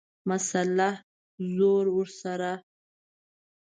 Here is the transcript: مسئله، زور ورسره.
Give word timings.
مسئله، 0.29 0.89
زور 1.55 1.85
ورسره. 1.97 2.51